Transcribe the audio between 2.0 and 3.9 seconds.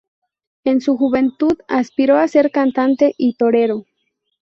a ser cantante y torero.